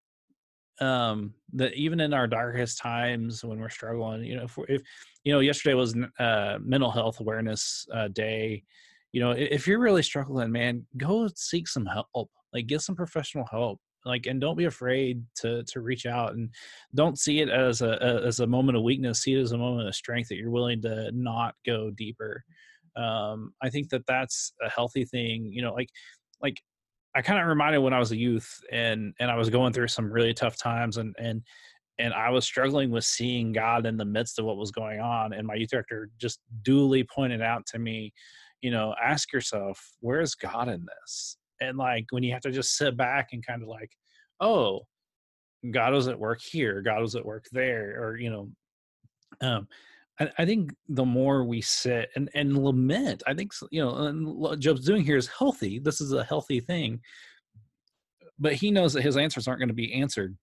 Um, 0.80 1.34
that 1.54 1.74
even 1.74 2.00
in 2.00 2.14
our 2.14 2.28
darkest 2.28 2.80
times 2.80 3.44
when 3.44 3.60
we're 3.60 3.70
struggling, 3.70 4.24
you 4.24 4.38
know, 4.38 4.44
if, 4.44 4.58
if 4.68 4.82
you 5.24 5.34
know, 5.34 5.40
yesterday 5.40 5.76
was 5.76 5.96
uh, 6.20 6.58
mental 6.62 6.90
health 6.90 7.20
awareness 7.20 7.86
uh, 7.94 8.08
day. 8.08 8.64
You 9.12 9.20
know, 9.20 9.32
if 9.32 9.68
you're 9.68 9.80
really 9.80 10.04
struggling, 10.04 10.52
man, 10.52 10.86
go 10.98 11.28
seek 11.36 11.68
some 11.68 11.86
help. 11.86 12.30
Like, 12.54 12.68
get 12.68 12.82
some 12.82 12.96
professional 12.96 13.46
help 13.52 13.80
like 14.06 14.26
and 14.26 14.42
don't 14.42 14.58
be 14.58 14.66
afraid 14.66 15.24
to 15.36 15.64
to 15.64 15.82
reach 15.82 16.06
out 16.06 16.34
and 16.34 16.50
don't 16.96 17.20
see 17.20 17.40
it 17.40 17.50
as 17.50 17.82
a, 17.82 18.22
as 18.26 18.40
a 18.40 18.48
moment 18.48 18.78
of 18.78 18.84
weakness 18.84 19.22
see 19.22 19.34
it 19.34 19.42
as 19.42 19.52
a 19.52 19.58
moment 19.58 19.88
of 19.88 19.96
strength 19.96 20.30
that 20.30 20.38
you're 20.38 20.50
willing 20.50 20.82
to 20.82 21.12
not 21.14 21.56
go 21.66 21.92
deeper. 21.92 22.44
Um 22.96 23.54
i 23.62 23.70
think 23.70 23.90
that 23.90 24.06
that's 24.06 24.54
a 24.62 24.70
healthy 24.70 25.06
thing 25.06 25.46
you 25.46 25.62
know 25.62 25.74
like 25.74 25.90
like 26.42 26.62
i 27.16 27.22
kind 27.22 27.40
of 27.40 27.48
reminded 27.48 27.80
when 27.80 27.94
i 27.94 28.00
was 28.00 28.12
a 28.12 28.18
youth 28.18 28.60
and 28.72 29.14
and 29.20 29.32
i 29.32 29.36
was 29.36 29.50
going 29.50 29.72
through 29.72 29.88
some 29.88 30.12
really 30.12 30.34
tough 30.34 30.58
times 30.58 30.98
and 30.98 31.16
and 31.18 31.42
and 32.00 32.14
i 32.14 32.30
was 32.30 32.44
struggling 32.44 32.92
with 32.92 33.06
seeing 33.06 33.54
god 33.54 33.86
in 33.86 33.96
the 33.96 34.04
midst 34.04 34.40
of 34.40 34.46
what 34.46 34.58
was 34.58 34.72
going 34.72 35.00
on 35.00 35.32
and 35.32 35.48
my 35.48 35.56
youth 35.56 35.70
director 35.70 36.10
just 36.18 36.42
duly 36.64 37.04
pointed 37.04 37.42
out 37.42 37.66
to 37.66 37.80
me 37.80 38.12
you 38.62 38.72
know 38.72 38.94
ask 39.02 39.32
yourself 39.32 39.82
where's 40.02 40.36
god 40.36 40.68
in 40.68 40.86
this 40.86 41.38
and 41.62 41.78
like 41.78 42.06
when 42.10 42.24
you 42.24 42.34
have 42.34 42.42
to 42.42 42.52
just 42.52 42.76
sit 42.76 42.98
back 42.98 43.30
and 43.32 43.46
kind 43.46 43.62
of 43.62 43.70
like 43.70 43.92
oh 44.42 44.82
god 45.72 45.94
was 45.94 46.08
at 46.08 46.20
work 46.20 46.42
here 46.42 46.82
god 46.82 47.02
was 47.02 47.16
at 47.16 47.26
work 47.26 47.46
there 47.52 48.04
or 48.04 48.18
you 48.18 48.30
know 48.30 48.50
um 49.42 49.68
I, 50.20 50.30
I 50.40 50.46
think 50.46 50.74
the 50.90 51.06
more 51.06 51.44
we 51.44 51.62
sit 51.62 52.10
and 52.16 52.30
and 52.34 52.58
lament 52.58 53.24
i 53.28 53.34
think 53.34 53.54
you 53.70 53.82
know 53.82 53.96
and 53.96 54.28
what 54.28 54.60
job's 54.60 54.86
doing 54.86 55.04
here 55.04 55.18
is 55.18 55.28
healthy 55.28 55.80
this 55.80 56.02
is 56.02 56.12
a 56.12 56.24
healthy 56.24 56.60
thing 56.60 57.00
but 58.40 58.54
he 58.54 58.72
knows 58.72 58.94
that 58.94 59.04
his 59.04 59.18
answers 59.18 59.48
aren't 59.48 59.60
going 59.60 59.70
to 59.70 59.74
be 59.74 59.94
answered 59.94 60.36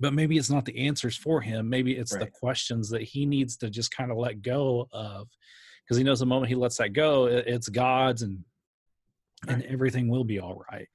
but 0.00 0.14
maybe 0.14 0.36
it's 0.36 0.50
not 0.50 0.64
the 0.64 0.78
answers 0.78 1.16
for 1.16 1.40
him 1.40 1.68
maybe 1.68 1.92
it's 1.92 2.12
right. 2.14 2.20
the 2.24 2.30
questions 2.30 2.88
that 2.88 3.02
he 3.02 3.26
needs 3.26 3.56
to 3.58 3.68
just 3.68 3.94
kind 3.94 4.10
of 4.10 4.16
let 4.16 4.42
go 4.42 4.88
of 4.92 5.28
because 5.84 5.98
he 5.98 6.04
knows 6.04 6.20
the 6.20 6.26
moment 6.26 6.48
he 6.48 6.54
lets 6.54 6.78
that 6.78 6.94
go 6.94 7.26
it's 7.26 7.68
god's 7.68 8.22
and 8.22 8.42
and 9.48 9.62
everything 9.64 10.08
will 10.08 10.24
be 10.24 10.38
all 10.38 10.62
right. 10.70 10.88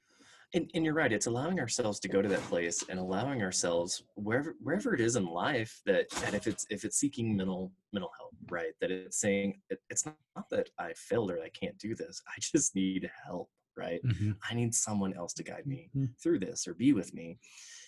And, 0.54 0.72
and, 0.74 0.86
you're 0.86 0.94
right. 0.94 1.12
It's 1.12 1.26
allowing 1.26 1.60
ourselves 1.60 2.00
to 2.00 2.08
go 2.08 2.22
to 2.22 2.30
that 2.30 2.42
place 2.44 2.82
and 2.88 3.00
allowing 3.00 3.44
ourselves 3.44 4.04
wherever 4.16 4.56
wherever 4.62 4.94
it 4.94 5.02
is 5.02 5.18
in 5.18 5.26
life 5.26 5.82
that 5.86 6.10
that 6.22 6.34
if 6.34 6.48
it's 6.48 6.66
if 6.70 6.86
it's 6.86 6.98
seeking 6.98 7.36
mental 7.36 7.74
mental 7.92 8.12
help 8.18 8.28
right? 8.52 8.74
That 8.82 8.92
it's 8.92 9.20
saying 9.20 9.60
it, 9.70 9.80
it's 9.90 10.06
not, 10.06 10.16
not 10.36 10.50
that 10.52 10.70
I 10.80 10.94
failed 10.96 11.32
or 11.32 11.40
I 11.42 11.50
can't 11.50 11.78
do 11.78 11.96
this. 11.96 12.22
I 12.28 12.34
just 12.40 12.76
need 12.76 13.10
help, 13.26 13.50
right? 13.76 14.02
Mm-hmm. 14.04 14.32
I 14.50 14.54
need 14.54 14.74
someone 14.74 15.14
else 15.16 15.34
to 15.34 15.44
guide 15.44 15.66
me 15.66 15.90
mm-hmm. 15.96 16.12
through 16.22 16.40
this 16.40 16.68
or 16.68 16.74
be 16.74 16.94
with 16.94 17.14
me 17.14 17.40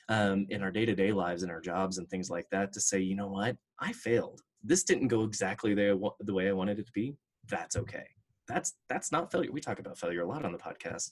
um, 0.09 0.45
in 0.49 0.61
our 0.63 0.71
day 0.71 0.85
to 0.85 0.95
day 0.95 1.11
lives, 1.11 1.43
and 1.43 1.51
our 1.51 1.61
jobs, 1.61 1.97
and 1.97 2.09
things 2.09 2.29
like 2.29 2.47
that. 2.51 2.73
To 2.73 2.81
say, 2.81 2.99
you 2.99 3.15
know 3.15 3.27
what, 3.27 3.55
I 3.79 3.93
failed. 3.93 4.41
This 4.63 4.83
didn't 4.83 5.07
go 5.07 5.23
exactly 5.23 5.73
the 5.73 5.99
the 6.21 6.33
way 6.33 6.49
I 6.49 6.53
wanted 6.53 6.79
it 6.79 6.87
to 6.87 6.91
be. 6.93 7.15
That's 7.47 7.75
okay 7.75 8.05
that's 8.49 8.73
that's 8.89 9.11
not 9.11 9.31
failure. 9.31 9.51
We 9.51 9.61
talk 9.61 9.79
about 9.79 9.97
failure 9.97 10.23
a 10.23 10.27
lot 10.27 10.43
on 10.43 10.51
the 10.51 10.57
podcast. 10.57 11.11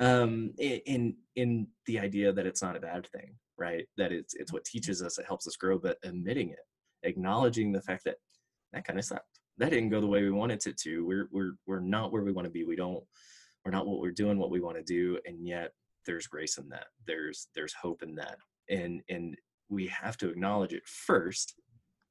Um, 0.00 0.52
in 0.58 1.14
in 1.36 1.68
the 1.86 2.00
idea 2.00 2.32
that 2.32 2.46
it's 2.46 2.62
not 2.62 2.76
a 2.76 2.80
bad 2.80 3.06
thing, 3.06 3.34
right? 3.58 3.86
That 3.96 4.10
it's 4.12 4.34
it's 4.34 4.52
what 4.52 4.64
teaches 4.64 5.02
us, 5.02 5.18
it 5.18 5.26
helps 5.26 5.46
us 5.46 5.56
grow, 5.56 5.78
but 5.78 5.98
admitting 6.02 6.50
it, 6.50 6.66
acknowledging 7.02 7.70
the 7.70 7.82
fact 7.82 8.04
that 8.04 8.16
that 8.72 8.84
kind 8.84 8.98
of 8.98 9.04
sucked. 9.04 9.40
That 9.58 9.70
didn't 9.70 9.90
go 9.90 10.00
the 10.00 10.06
way 10.06 10.22
we 10.22 10.30
wanted 10.30 10.66
it 10.66 10.78
to. 10.78 11.06
We're 11.06 11.28
we're 11.30 11.52
we're 11.66 11.80
not 11.80 12.12
where 12.12 12.22
we 12.22 12.32
want 12.32 12.46
to 12.46 12.50
be. 12.50 12.64
We 12.64 12.76
don't 12.76 13.04
we're 13.64 13.72
not 13.72 13.86
what 13.86 14.00
we're 14.00 14.10
doing, 14.10 14.38
what 14.38 14.50
we 14.50 14.60
want 14.60 14.78
to 14.78 14.82
do, 14.82 15.18
and 15.26 15.46
yet 15.46 15.72
there's 16.06 16.26
grace 16.26 16.56
in 16.56 16.68
that. 16.70 16.86
There's 17.06 17.48
there's 17.54 17.74
hope 17.74 18.02
in 18.02 18.14
that. 18.16 18.38
And 18.70 19.02
and 19.10 19.36
we 19.68 19.86
have 19.88 20.16
to 20.18 20.30
acknowledge 20.30 20.72
it 20.72 20.86
first, 20.86 21.54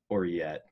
or 0.09 0.25
yet 0.25 0.65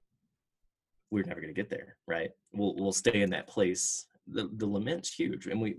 we're 1.12 1.24
never 1.24 1.42
going 1.42 1.54
to 1.54 1.60
get 1.60 1.70
there, 1.70 1.98
right? 2.08 2.32
We'll 2.54 2.76
we'll 2.76 2.92
stay 2.92 3.22
in 3.22 3.30
that 3.32 3.48
place. 3.48 4.08
The 4.28 4.50
the 4.56 4.66
lament's 4.66 5.14
huge, 5.14 5.48
and 5.48 5.62
we 5.62 5.76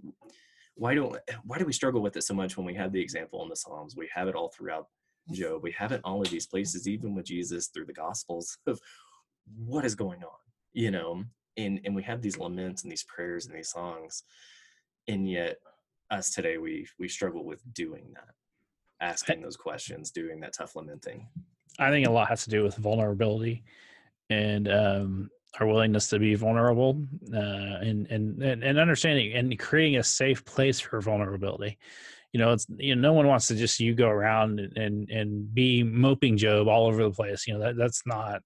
why 0.75 0.95
don't 0.95 1.17
why 1.45 1.59
do 1.59 1.65
we 1.65 1.73
struggle 1.73 2.01
with 2.01 2.17
it 2.17 2.25
so 2.25 2.35
much 2.35 2.57
when 2.57 2.67
we 2.67 2.75
have 2.75 2.93
the 2.93 3.01
example 3.01 3.43
in 3.43 3.49
the 3.49 3.57
Psalms? 3.57 3.97
We 3.97 4.09
have 4.15 4.29
it 4.29 4.35
all 4.35 4.49
throughout 4.49 4.87
Job. 5.33 5.63
We 5.63 5.73
have 5.73 5.93
it 5.93 6.01
all 6.05 6.23
of 6.23 6.31
these 6.31 6.47
places, 6.47 6.89
even 6.89 7.15
with 7.15 7.27
Jesus 7.27 7.69
through 7.69 7.87
the 7.87 7.93
Gospels 7.93 8.57
of 8.67 8.81
what 9.57 9.85
is 9.85 9.95
going 9.95 10.23
on, 10.23 10.39
you 10.73 10.91
know. 10.91 11.25
And 11.57 11.81
and 11.85 11.95
we 11.95 12.03
have 12.05 12.23
these 12.23 12.39
laments 12.39 12.83
and 12.83 12.93
these 12.93 13.05
prayers 13.05 13.47
and 13.47 13.55
these 13.55 13.71
songs, 13.71 14.23
and 15.09 15.29
yet 15.29 15.57
us 16.11 16.31
today 16.31 16.57
we 16.57 16.87
we 16.99 17.09
struggle 17.09 17.45
with 17.45 17.61
doing 17.75 18.15
that, 18.15 18.35
asking 19.05 19.43
those 19.43 19.57
questions, 19.57 20.11
doing 20.11 20.41
that 20.41 20.55
tough 20.55 20.77
lamenting. 20.77 21.29
I 21.79 21.91
think 21.91 22.07
a 22.07 22.11
lot 22.11 22.29
has 22.29 22.45
to 22.45 22.51
do 22.51 22.63
with 22.63 22.77
vulnerability 22.77 23.63
and 24.31 24.71
um, 24.71 25.31
our 25.61 25.67
willingness 25.67 26.09
to 26.09 26.19
be 26.19 26.35
vulnerable 26.35 27.03
uh, 27.33 27.37
and, 27.37 28.07
and 28.09 28.43
and 28.43 28.79
understanding 28.79 29.33
and 29.33 29.59
creating 29.59 29.99
a 29.99 30.03
safe 30.03 30.45
place 30.45 30.81
for 30.81 31.01
vulnerability. 31.01 31.79
You 32.33 32.41
know, 32.41 32.53
it's 32.53 32.67
you 32.77 32.95
know, 32.95 33.01
no 33.01 33.13
one 33.15 33.27
wants 33.27 33.49
to 33.49 33.55
just 33.55 33.81
you 33.81 33.95
go 33.95 34.09
around 34.09 34.61
and 34.61 35.09
and 35.09 35.55
be 35.55 35.83
moping 35.83 36.37
Job 36.37 36.69
all 36.69 36.87
over 36.87 37.03
the 37.03 37.11
place. 37.11 37.47
You 37.47 37.55
know, 37.55 37.61
that 37.61 37.77
that's 37.77 38.03
not 38.07 38.43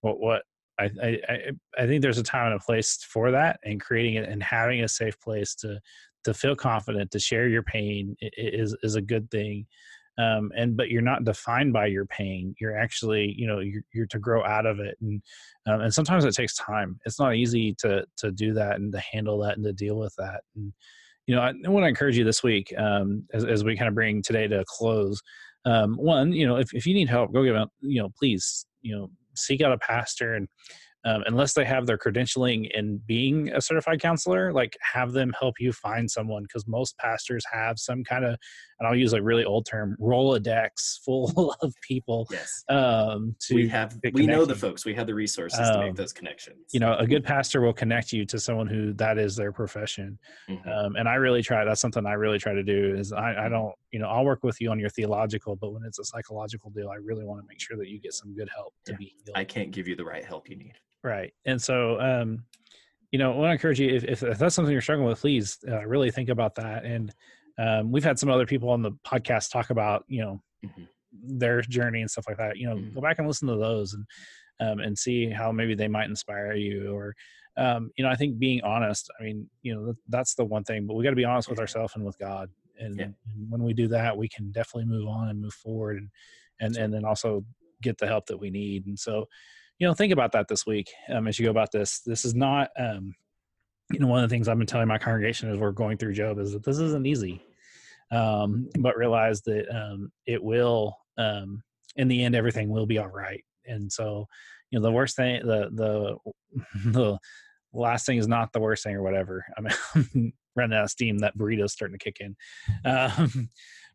what 0.00 0.18
what 0.18 0.42
I 0.78 0.90
I 1.02 1.50
I 1.78 1.86
think 1.86 2.02
there's 2.02 2.18
a 2.18 2.22
time 2.22 2.52
and 2.52 2.60
a 2.60 2.64
place 2.64 2.96
for 2.96 3.30
that, 3.32 3.60
and 3.62 3.80
creating 3.80 4.14
it 4.14 4.28
and 4.28 4.42
having 4.42 4.82
a 4.82 4.88
safe 4.88 5.20
place 5.20 5.54
to 5.56 5.80
to 6.24 6.34
feel 6.34 6.56
confident 6.56 7.10
to 7.10 7.18
share 7.18 7.48
your 7.48 7.62
pain 7.62 8.16
is 8.20 8.76
is 8.82 8.94
a 8.94 9.02
good 9.02 9.30
thing 9.30 9.66
um, 10.20 10.50
and 10.56 10.76
but 10.76 10.90
you're 10.90 11.02
not 11.02 11.24
defined 11.24 11.72
by 11.72 11.86
your 11.86 12.04
pain 12.06 12.54
you're 12.60 12.76
actually 12.76 13.34
you 13.38 13.46
know 13.46 13.60
you're, 13.60 13.82
you're 13.92 14.06
to 14.06 14.18
grow 14.18 14.44
out 14.44 14.66
of 14.66 14.78
it 14.78 14.96
and 15.00 15.22
um, 15.66 15.80
and 15.80 15.94
sometimes 15.94 16.24
it 16.24 16.34
takes 16.34 16.54
time 16.56 16.98
it's 17.04 17.18
not 17.18 17.34
easy 17.34 17.74
to 17.78 18.04
to 18.16 18.30
do 18.30 18.52
that 18.52 18.76
and 18.76 18.92
to 18.92 19.00
handle 19.00 19.38
that 19.38 19.56
and 19.56 19.64
to 19.64 19.72
deal 19.72 19.96
with 19.96 20.14
that 20.18 20.40
and 20.56 20.72
you 21.26 21.34
know 21.34 21.40
i, 21.40 21.48
I 21.48 21.68
want 21.68 21.84
to 21.84 21.88
encourage 21.88 22.18
you 22.18 22.24
this 22.24 22.42
week 22.42 22.72
um, 22.76 23.24
as, 23.32 23.44
as 23.44 23.64
we 23.64 23.76
kind 23.76 23.88
of 23.88 23.94
bring 23.94 24.22
today 24.22 24.46
to 24.46 24.60
a 24.60 24.64
close 24.66 25.20
um, 25.64 25.94
one 25.96 26.32
you 26.32 26.46
know 26.46 26.56
if, 26.56 26.74
if 26.74 26.86
you 26.86 26.94
need 26.94 27.08
help 27.08 27.32
go 27.32 27.44
give 27.44 27.56
out 27.56 27.70
you 27.80 28.02
know 28.02 28.10
please 28.18 28.66
you 28.82 28.96
know 28.96 29.10
seek 29.34 29.62
out 29.62 29.72
a 29.72 29.78
pastor 29.78 30.34
and 30.34 30.48
um, 31.04 31.24
unless 31.26 31.54
they 31.54 31.64
have 31.64 31.86
their 31.86 31.96
credentialing 31.96 32.70
in 32.72 33.00
being 33.06 33.48
a 33.50 33.60
certified 33.60 34.00
counselor, 34.00 34.52
like 34.52 34.76
have 34.92 35.12
them 35.12 35.32
help 35.38 35.54
you 35.58 35.72
find 35.72 36.10
someone 36.10 36.42
because 36.42 36.66
most 36.66 36.96
pastors 36.98 37.42
have 37.50 37.78
some 37.78 38.04
kind 38.04 38.24
of, 38.24 38.36
and 38.80 38.88
I'll 38.88 38.96
use 38.96 39.12
a 39.12 39.22
really 39.22 39.44
old 39.44 39.66
term, 39.66 39.94
Rolodex 40.00 41.00
full 41.04 41.54
of 41.62 41.74
people. 41.86 42.26
Yes. 42.30 42.64
Um, 42.68 43.36
to 43.40 43.54
we 43.54 43.68
have, 43.68 43.98
we 44.14 44.26
know 44.26 44.46
the 44.46 44.54
folks, 44.54 44.86
we 44.86 44.94
have 44.94 45.06
the 45.06 45.14
resources 45.14 45.60
um, 45.60 45.72
to 45.74 45.78
make 45.80 45.90
um, 45.90 45.94
those 45.96 46.14
connections. 46.14 46.58
You 46.72 46.80
know, 46.80 46.96
a 46.96 47.06
good 47.06 47.22
pastor 47.22 47.60
will 47.60 47.74
connect 47.74 48.12
you 48.12 48.24
to 48.24 48.40
someone 48.40 48.66
who 48.66 48.94
that 48.94 49.18
is 49.18 49.36
their 49.36 49.52
profession. 49.52 50.18
Mm-hmm. 50.48 50.68
Um, 50.68 50.96
and 50.96 51.08
I 51.08 51.16
really 51.16 51.42
try, 51.42 51.64
that's 51.64 51.80
something 51.80 52.06
I 52.06 52.14
really 52.14 52.38
try 52.38 52.54
to 52.54 52.62
do 52.62 52.94
is 52.96 53.12
I, 53.12 53.18
I 53.18 53.34
mm-hmm. 53.34 53.52
don't, 53.52 53.74
you 53.90 53.98
know, 53.98 54.08
I'll 54.08 54.24
work 54.24 54.42
with 54.42 54.60
you 54.62 54.70
on 54.70 54.80
your 54.80 54.90
theological, 54.90 55.56
but 55.56 55.72
when 55.72 55.82
it's 55.84 55.98
a 55.98 56.04
psychological 56.04 56.70
deal, 56.70 56.88
I 56.88 56.96
really 56.96 57.24
want 57.24 57.42
to 57.42 57.46
make 57.46 57.60
sure 57.60 57.76
that 57.76 57.88
you 57.88 58.00
get 58.00 58.14
some 58.14 58.34
good 58.34 58.48
help 58.54 58.72
to 58.86 58.92
yeah. 58.92 58.98
be 58.98 59.04
healed. 59.04 59.36
I 59.36 59.44
can't 59.44 59.72
give 59.72 59.88
you 59.88 59.94
the 59.94 60.04
right 60.04 60.24
help 60.24 60.48
you 60.48 60.56
need. 60.56 60.74
Right. 61.04 61.34
And 61.44 61.60
so, 61.60 62.00
um, 62.00 62.44
you 63.10 63.18
know, 63.18 63.32
I 63.32 63.36
want 63.36 63.48
to 63.48 63.52
encourage 63.52 63.80
you 63.80 63.90
if, 63.90 64.04
if, 64.04 64.22
if 64.22 64.38
that's 64.38 64.54
something 64.54 64.72
you're 64.72 64.80
struggling 64.80 65.08
with, 65.08 65.20
please 65.20 65.58
uh, 65.68 65.84
really 65.86 66.10
think 66.10 66.28
about 66.28 66.54
that. 66.54 66.84
And 66.84 67.12
um, 67.60 67.92
we've 67.92 68.04
had 68.04 68.18
some 68.18 68.30
other 68.30 68.46
people 68.46 68.70
on 68.70 68.82
the 68.82 68.92
podcast 69.06 69.50
talk 69.50 69.70
about, 69.70 70.04
you 70.08 70.22
know, 70.22 70.42
mm-hmm. 70.64 70.84
their 71.12 71.60
journey 71.60 72.00
and 72.00 72.10
stuff 72.10 72.24
like 72.26 72.38
that. 72.38 72.56
You 72.56 72.68
know, 72.68 72.76
mm-hmm. 72.76 72.94
go 72.94 73.00
back 73.00 73.18
and 73.18 73.28
listen 73.28 73.48
to 73.48 73.56
those 73.56 73.94
and 73.94 74.04
um, 74.60 74.78
and 74.80 74.98
see 74.98 75.28
how 75.28 75.52
maybe 75.52 75.74
they 75.74 75.88
might 75.88 76.08
inspire 76.08 76.54
you. 76.54 76.94
Or, 76.94 77.14
um, 77.56 77.90
you 77.96 78.04
know, 78.04 78.10
I 78.10 78.16
think 78.16 78.38
being 78.38 78.62
honest. 78.62 79.10
I 79.18 79.24
mean, 79.24 79.48
you 79.62 79.74
know, 79.74 79.94
that's 80.08 80.34
the 80.34 80.44
one 80.44 80.64
thing. 80.64 80.86
But 80.86 80.94
we 80.94 81.04
got 81.04 81.10
to 81.10 81.16
be 81.16 81.24
honest 81.24 81.48
with 81.50 81.60
ourselves 81.60 81.94
and 81.96 82.04
with 82.04 82.18
God. 82.18 82.48
And, 82.78 82.96
yeah. 82.98 83.04
and, 83.04 83.14
when 83.50 83.62
we 83.62 83.74
do 83.74 83.88
that, 83.88 84.16
we 84.16 84.28
can 84.28 84.50
definitely 84.52 84.86
move 84.86 85.06
on 85.06 85.28
and 85.28 85.40
move 85.40 85.52
forward, 85.52 85.98
and 85.98 86.08
and 86.60 86.76
and 86.76 86.94
then 86.94 87.04
also 87.04 87.44
get 87.82 87.98
the 87.98 88.06
help 88.06 88.26
that 88.26 88.38
we 88.38 88.50
need. 88.50 88.86
And 88.86 88.98
so, 88.98 89.26
you 89.80 89.86
know 89.86 89.94
think 89.94 90.12
about 90.12 90.30
that 90.32 90.46
this 90.46 90.64
week 90.64 90.92
um, 91.08 91.26
as 91.26 91.38
you 91.38 91.46
go 91.46 91.50
about 91.50 91.72
this 91.72 92.00
this 92.00 92.24
is 92.24 92.34
not 92.34 92.70
um, 92.78 93.14
you 93.90 93.98
know 93.98 94.06
one 94.06 94.22
of 94.22 94.28
the 94.28 94.32
things 94.32 94.46
i've 94.46 94.58
been 94.58 94.66
telling 94.66 94.86
my 94.86 94.98
congregation 94.98 95.50
as 95.50 95.58
we're 95.58 95.72
going 95.72 95.96
through 95.96 96.12
job 96.12 96.38
is 96.38 96.52
that 96.52 96.62
this 96.62 96.78
isn't 96.78 97.06
easy 97.06 97.42
um, 98.10 98.68
but 98.80 98.96
realize 98.96 99.42
that 99.42 99.68
um, 99.74 100.10
it 100.26 100.42
will 100.42 100.96
um, 101.18 101.62
in 101.96 102.08
the 102.08 102.24
end 102.24 102.34
everything 102.34 102.68
will 102.68 102.86
be 102.86 102.98
all 102.98 103.08
right 103.08 103.44
and 103.66 103.90
so 103.90 104.26
you 104.70 104.78
know 104.78 104.82
the 104.82 104.92
worst 104.92 105.16
thing 105.16 105.44
the 105.46 105.70
the 105.72 106.16
the 106.90 107.18
last 107.72 108.06
thing 108.06 108.18
is 108.18 108.28
not 108.28 108.52
the 108.52 108.60
worst 108.60 108.82
thing 108.82 108.96
or 108.96 109.02
whatever 109.02 109.44
i 109.58 109.60
mean 110.14 110.32
running 110.56 110.76
out 110.76 110.84
of 110.84 110.90
steam 110.90 111.18
that 111.18 111.36
burrito's 111.36 111.72
starting 111.72 111.96
to 111.98 112.04
kick 112.04 112.18
in 112.20 112.36
um, 112.84 113.48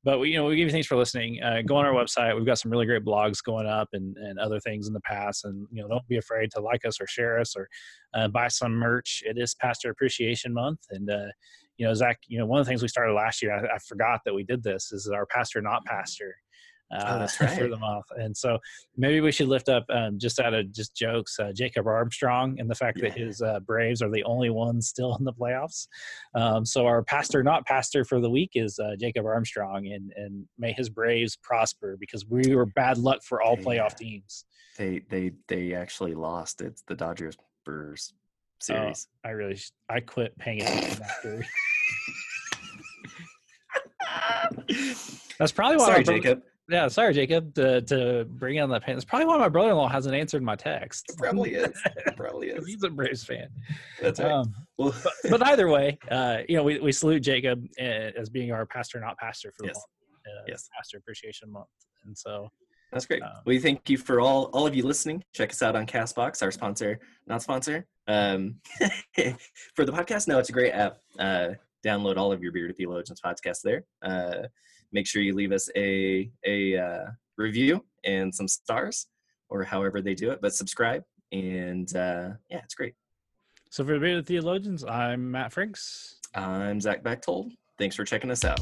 but 0.05 0.19
we, 0.19 0.29
you 0.29 0.37
know, 0.37 0.45
we 0.45 0.55
give 0.55 0.67
you 0.67 0.71
thanks 0.71 0.87
for 0.87 0.95
listening. 0.95 1.41
Uh, 1.41 1.63
go 1.65 1.75
on 1.77 1.85
our 1.85 1.91
website. 1.91 2.35
We've 2.35 2.45
got 2.45 2.59
some 2.59 2.71
really 2.71 2.85
great 2.85 3.03
blogs 3.03 3.43
going 3.43 3.65
up 3.65 3.89
and, 3.93 4.15
and 4.17 4.37
other 4.37 4.59
things 4.59 4.87
in 4.87 4.93
the 4.93 5.01
past. 5.01 5.45
And, 5.45 5.67
you 5.71 5.81
know, 5.81 5.87
don't 5.87 6.07
be 6.07 6.17
afraid 6.17 6.51
to 6.51 6.61
like 6.61 6.85
us 6.85 7.01
or 7.01 7.07
share 7.07 7.39
us 7.39 7.55
or 7.55 7.67
uh, 8.13 8.27
buy 8.27 8.47
some 8.47 8.73
merch. 8.73 9.23
It 9.25 9.39
is 9.39 9.55
Pastor 9.55 9.89
Appreciation 9.89 10.53
Month. 10.53 10.81
And, 10.91 11.09
uh, 11.09 11.29
you 11.77 11.85
know, 11.85 11.93
Zach, 11.93 12.19
you 12.27 12.39
know, 12.39 12.45
one 12.45 12.59
of 12.59 12.65
the 12.65 12.69
things 12.69 12.81
we 12.81 12.87
started 12.87 13.13
last 13.13 13.41
year, 13.41 13.53
I, 13.53 13.75
I 13.75 13.77
forgot 13.79 14.21
that 14.25 14.33
we 14.33 14.43
did 14.43 14.63
this 14.63 14.91
is 14.91 15.09
our 15.09 15.25
pastor, 15.25 15.61
not 15.61 15.85
pastor 15.85 16.35
oh, 16.91 16.95
uh, 16.97 17.27
oh, 17.29 17.45
right. 17.45 17.57
for 17.57 17.67
the 17.67 17.77
month. 17.77 18.05
And 18.15 18.35
so 18.35 18.59
maybe 18.97 19.21
we 19.21 19.31
should 19.31 19.47
lift 19.47 19.69
up 19.69 19.85
um, 19.89 20.17
just 20.19 20.39
out 20.39 20.53
of 20.53 20.71
just 20.71 20.95
jokes, 20.95 21.39
uh, 21.39 21.51
Jacob 21.53 21.87
Armstrong 21.87 22.59
and 22.59 22.69
the 22.69 22.75
fact 22.75 22.97
yeah. 22.97 23.09
that 23.09 23.17
his 23.17 23.41
uh, 23.41 23.59
Braves 23.61 24.01
are 24.01 24.11
the 24.11 24.23
only 24.23 24.49
ones 24.49 24.87
still 24.87 25.15
in 25.15 25.25
the 25.25 25.33
playoffs. 25.33 25.87
Um, 26.33 26.65
so 26.65 26.85
our 26.85 27.03
pastor, 27.03 27.43
not 27.43 27.65
pastor 27.65 28.05
for 28.05 28.19
the 28.19 28.29
week, 28.29 28.51
is 28.55 28.79
uh, 28.79 28.95
Jacob 28.99 29.25
Armstrong, 29.25 29.87
and 29.87 30.11
and 30.15 30.45
may 30.57 30.73
his 30.73 30.89
Braves 30.89 31.35
prosper 31.35 31.97
because 31.99 32.25
we 32.25 32.55
were 32.55 32.65
bad 32.65 32.97
luck 32.97 33.23
for 33.23 33.41
all 33.41 33.57
playoff 33.57 33.95
teams. 33.95 34.45
They 34.77 35.01
they 35.09 35.31
they 35.47 35.73
actually 35.73 36.13
lost. 36.13 36.61
It's 36.61 36.83
the 36.83 36.95
Dodgers 36.95 37.37
Brewers 38.67 39.07
oh. 39.25 39.29
I 39.29 39.31
really 39.31 39.59
I 39.89 39.99
quit 39.99 40.37
paying 40.37 40.61
attention 40.61 41.03
after. 41.03 41.45
That's 45.39 45.51
probably 45.51 45.77
why. 45.77 45.85
Sorry, 45.85 46.03
Jacob. 46.03 46.41
Yeah, 46.67 46.87
sorry, 46.87 47.13
Jacob, 47.13 47.53
to, 47.55 47.81
to 47.83 48.25
bring 48.27 48.59
on 48.59 48.69
that 48.71 48.83
pain. 48.83 48.95
That's 48.95 49.05
probably 49.05 49.27
why 49.27 49.37
my 49.37 49.49
brother 49.49 49.69
in 49.69 49.75
law 49.75 49.87
hasn't 49.87 50.15
answered 50.15 50.41
my 50.41 50.55
text. 50.55 51.05
It 51.09 51.17
probably 51.17 51.53
is. 51.53 51.79
It 51.85 52.17
probably 52.17 52.47
is. 52.51 52.65
He's 52.65 52.81
a 52.83 52.89
Braves 52.89 53.23
fan. 53.23 53.49
That's 54.01 54.19
right. 54.19 54.31
Um, 54.31 54.51
well, 54.79 54.95
but, 55.03 55.13
but, 55.29 55.45
either 55.45 55.67
way, 55.67 55.99
uh, 56.09 56.37
you 56.49 56.55
know, 56.55 56.63
we, 56.63 56.79
we 56.79 56.91
salute 56.91 57.19
Jacob 57.19 57.63
uh, 57.79 57.83
as 58.17 58.29
being 58.29 58.51
our 58.51 58.65
pastor, 58.65 58.99
not 58.99 59.15
pastor 59.19 59.51
for 59.51 59.63
the 59.63 59.67
yes. 59.67 59.75
month. 59.75 59.85
Uh, 60.25 60.43
yes. 60.47 60.69
Pastor 60.75 60.97
Appreciation 60.97 61.51
Month. 61.51 61.67
And 62.05 62.17
so 62.17 62.49
that's 62.91 63.05
great. 63.05 63.21
Um, 63.21 63.31
we 63.45 63.59
thank 63.59 63.89
you 63.89 63.97
for 63.97 64.19
all 64.19 64.45
all 64.53 64.65
of 64.67 64.75
you 64.75 64.83
listening. 64.83 65.23
Check 65.33 65.51
us 65.51 65.61
out 65.61 65.75
on 65.75 65.85
Castbox, 65.85 66.41
our 66.41 66.51
sponsor, 66.51 66.99
not 67.27 67.41
sponsor. 67.41 67.85
Um, 68.07 68.55
for 69.75 69.85
the 69.85 69.91
podcast, 69.91 70.27
no, 70.27 70.39
it's 70.39 70.49
a 70.49 70.53
great 70.53 70.71
app. 70.71 70.97
Uh, 71.19 71.49
download 71.85 72.17
all 72.17 72.31
of 72.31 72.41
your 72.41 72.51
Bearded 72.51 72.77
Theologians 72.77 73.21
podcasts 73.21 73.61
there. 73.63 73.83
Uh, 74.01 74.47
make 74.91 75.07
sure 75.07 75.21
you 75.21 75.35
leave 75.35 75.51
us 75.51 75.69
a 75.75 76.31
a 76.45 76.77
uh, 76.77 77.05
review 77.37 77.83
and 78.03 78.33
some 78.33 78.47
stars 78.47 79.07
or 79.49 79.63
however 79.63 80.01
they 80.01 80.15
do 80.15 80.31
it 80.31 80.39
but 80.41 80.53
subscribe 80.53 81.03
and 81.31 81.95
uh, 81.95 82.29
yeah 82.49 82.61
it's 82.63 82.75
great 82.75 82.93
so 83.69 83.83
for 83.83 83.99
the 83.99 84.23
theologians 84.23 84.83
i'm 84.85 85.29
matt 85.29 85.51
franks 85.51 86.19
i'm 86.33 86.79
zach 86.79 87.03
bechtold 87.03 87.51
thanks 87.77 87.95
for 87.95 88.05
checking 88.05 88.31
us 88.31 88.45
out 88.45 88.61